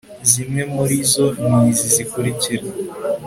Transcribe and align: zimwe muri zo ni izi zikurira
zimwe 0.31 0.61
muri 0.73 0.95
zo 1.11 1.27
ni 1.47 1.57
izi 1.67 1.87
zikurira 1.95 2.49